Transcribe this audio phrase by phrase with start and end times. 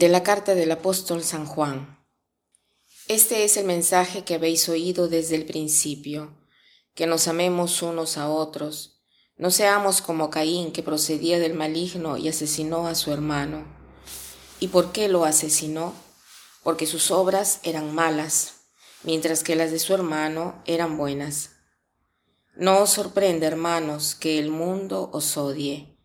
[0.00, 2.02] De la carta del apóstol San Juan.
[3.06, 6.38] Este es el mensaje que habéis oído desde el principio,
[6.94, 9.02] que nos amemos unos a otros,
[9.36, 13.66] no seamos como Caín que procedía del maligno y asesinó a su hermano.
[14.58, 15.92] ¿Y por qué lo asesinó?
[16.62, 18.54] Porque sus obras eran malas,
[19.02, 21.50] mientras que las de su hermano eran buenas.
[22.56, 25.98] No os sorprende, hermanos, que el mundo os odie.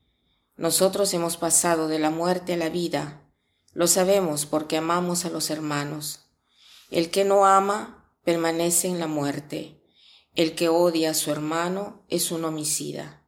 [0.58, 3.22] Nosotros hemos pasado de la muerte a la vida,
[3.76, 6.32] lo sabemos porque amamos a los hermanos.
[6.90, 9.84] El que no ama permanece en la muerte.
[10.34, 13.28] El que odia a su hermano es un homicida.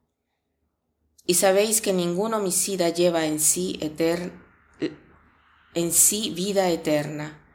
[1.25, 3.77] Y sabéis que ningún homicida lleva en sí,
[5.73, 7.45] en sí vida eterna.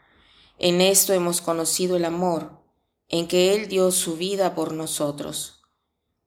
[0.59, 2.63] En esto hemos conocido el amor,
[3.09, 5.63] en que Él dio su vida por nosotros.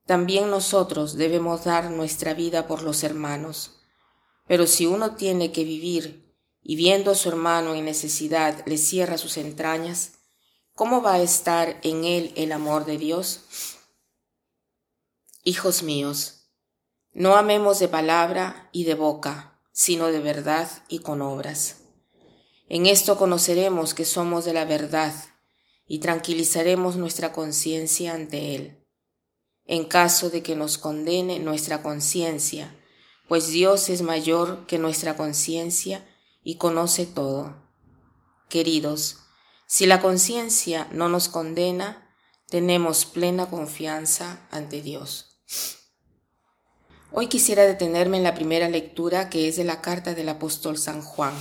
[0.07, 3.83] También nosotros debemos dar nuestra vida por los hermanos.
[4.47, 6.24] Pero si uno tiene que vivir
[6.67, 10.13] y viendo a su hermano en necesidad le cierra sus entrañas,
[10.73, 13.45] ¿cómo va a estar en él el amor de Dios?
[15.43, 16.49] Hijos míos,
[17.13, 21.83] no amemos de palabra y de boca, sino de verdad y con obras.
[22.67, 25.13] En esto conoceremos que somos de la verdad
[25.85, 28.83] y tranquilizaremos nuestra conciencia ante Él.
[29.65, 32.75] En caso de que nos condene nuestra conciencia,
[33.27, 36.03] pues Dios es mayor que nuestra conciencia,
[36.45, 37.53] y conoce todo.
[38.47, 39.17] Queridos,
[39.67, 42.15] si la conciencia no nos condena,
[42.47, 45.41] tenemos plena confianza ante Dios.
[47.11, 51.01] Hoy quisiera detenerme en la primera lectura que es de la carta del apóstol San
[51.01, 51.33] Juan.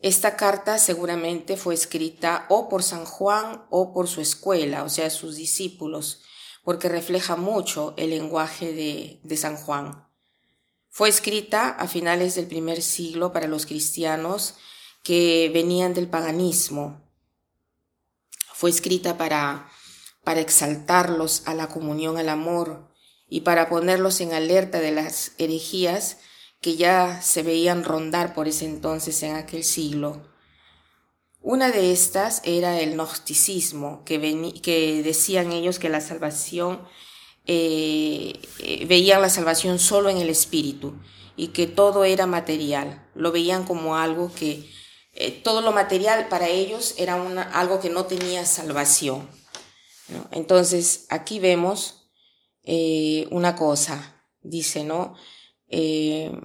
[0.00, 5.08] Esta carta seguramente fue escrita o por San Juan o por su escuela, o sea,
[5.10, 6.22] sus discípulos,
[6.64, 10.07] porque refleja mucho el lenguaje de, de San Juan.
[10.98, 14.56] Fue escrita a finales del primer siglo para los cristianos
[15.04, 17.00] que venían del paganismo.
[18.52, 19.70] Fue escrita para,
[20.24, 22.92] para exaltarlos a la comunión, al amor
[23.28, 26.16] y para ponerlos en alerta de las herejías
[26.60, 30.28] que ya se veían rondar por ese entonces en aquel siglo.
[31.40, 34.18] Una de estas era el gnosticismo, que,
[34.60, 36.80] que decían ellos que la salvación
[37.50, 41.00] eh, eh, veían la salvación solo en el espíritu
[41.34, 43.08] y que todo era material.
[43.14, 44.70] Lo veían como algo que,
[45.14, 49.30] eh, todo lo material para ellos era una, algo que no tenía salvación.
[50.30, 52.10] Entonces, aquí vemos
[53.30, 55.14] una cosa, dice, ¿no?
[55.68, 56.36] en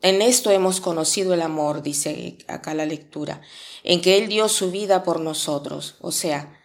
[0.00, 3.42] esto hemos conocido el amor, dice acá la lectura,
[3.82, 5.96] en que Él dio su vida por nosotros.
[6.00, 6.60] O sea,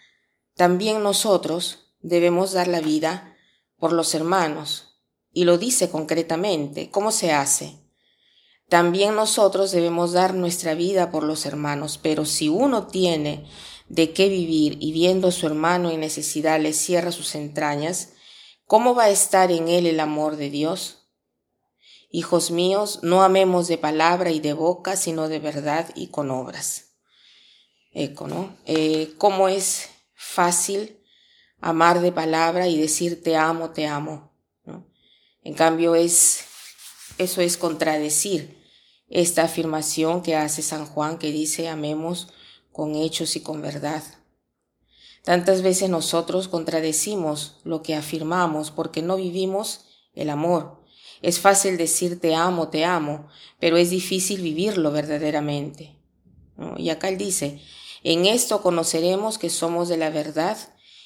[0.55, 3.28] también nosotros debemos dar la vida
[3.79, 4.99] por los hermanos,
[5.31, 6.89] y lo dice concretamente.
[6.89, 7.79] ¿Cómo se hace?
[8.67, 13.45] También nosotros debemos dar nuestra vida por los hermanos, pero si uno tiene
[13.87, 18.13] de qué vivir y viendo a su hermano en necesidad le cierra sus entrañas,
[18.65, 21.07] ¿cómo va a estar en él el amor de Dios?
[22.11, 26.95] Hijos míos, no amemos de palabra y de boca, sino de verdad y con obras.
[27.91, 28.55] Eco, ¿no?
[28.65, 30.98] Eh, ¿Cómo es fácil
[31.61, 34.31] amar de palabra y decir te amo, te amo.
[35.43, 36.45] En cambio, es,
[37.17, 38.57] eso es contradecir
[39.09, 42.27] esta afirmación que hace San Juan que dice amemos
[42.71, 44.03] con hechos y con verdad.
[45.23, 50.83] Tantas veces nosotros contradecimos lo que afirmamos porque no vivimos el amor.
[51.21, 53.27] Es fácil decir te amo, te amo,
[53.59, 55.99] pero es difícil vivirlo verdaderamente.
[56.77, 57.61] Y acá él dice,
[58.03, 60.57] en esto conoceremos que somos de la verdad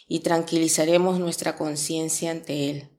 [0.08, 2.90] y tranquilizaremos nuestra conciencia ante Él.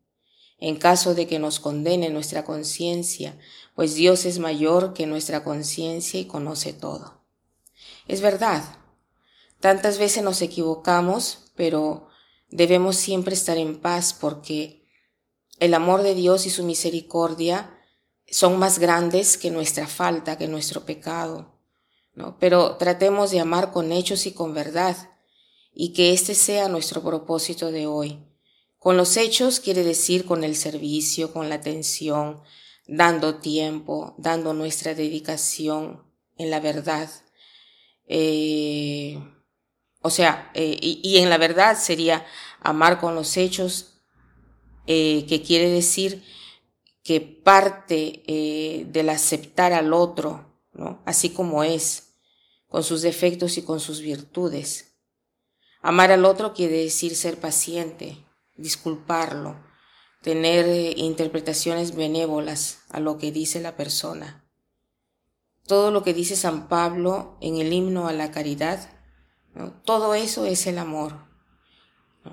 [0.59, 3.39] En caso de que nos condene nuestra conciencia,
[3.75, 7.25] pues Dios es mayor que nuestra conciencia y conoce todo.
[8.07, 8.63] Es verdad,
[9.61, 12.09] tantas veces nos equivocamos, pero
[12.51, 14.85] debemos siempre estar en paz porque
[15.59, 17.79] el amor de Dios y su misericordia
[18.27, 21.59] son más grandes que nuestra falta, que nuestro pecado.
[22.15, 22.39] ¿no?
[22.39, 24.97] Pero tratemos de amar con hechos y con verdad,
[25.75, 28.21] y que este sea nuestro propósito de hoy.
[28.79, 32.43] Con los hechos quiere decir con el servicio, con la atención,
[32.87, 36.03] dando tiempo, dando nuestra dedicación
[36.37, 37.11] en la verdad.
[38.07, 39.19] Eh,
[40.03, 42.27] o sea, eh, y, en la verdad sería
[42.61, 44.03] amar con los hechos,
[44.87, 46.23] eh, que quiere decir
[47.03, 48.23] que parte
[48.87, 51.03] del aceptar al otro, ¿no?
[51.05, 52.15] así como es,
[52.67, 54.94] con sus defectos y con sus virtudes.
[55.87, 58.17] Amar al otro quiere decir ser paciente,
[58.57, 59.55] disculparlo,
[60.23, 64.49] tener eh, interpretaciones benévolas a lo que dice la persona.
[65.67, 68.89] todo lo que dice San Pablo en el himno a la caridad,
[69.85, 71.27] todo eso es el amor.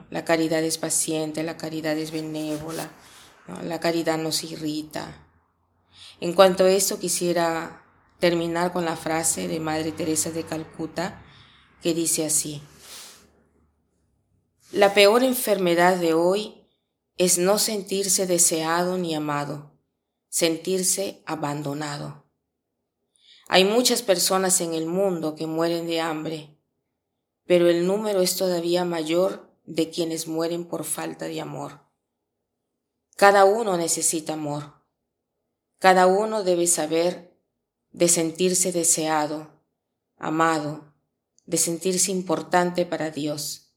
[0.09, 2.89] La caridad es paciente, la caridad es benévola,
[3.65, 5.27] la caridad nos irrita.
[6.21, 7.83] En cuanto a esto, quisiera
[8.19, 11.21] terminar con la frase de Madre Teresa de Calcuta
[11.81, 12.61] que dice así.
[14.71, 16.65] La peor enfermedad de hoy
[17.17, 19.73] es no sentirse deseado ni amado,
[20.29, 22.23] sentirse abandonado.
[23.49, 26.57] Hay muchas personas en el mundo que mueren de hambre,
[27.45, 31.81] pero el número es todavía mayor de quienes mueren por falta de amor.
[33.17, 34.73] Cada uno necesita amor.
[35.79, 37.37] Cada uno debe saber
[37.91, 39.51] de sentirse deseado,
[40.15, 40.93] amado,
[41.45, 43.70] de sentirse importante para Dios.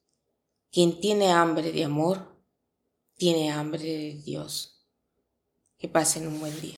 [0.75, 2.27] Quien tiene hambre de amor,
[3.15, 4.85] tiene hambre de Dios.
[5.79, 6.75] Que pasen un buen día.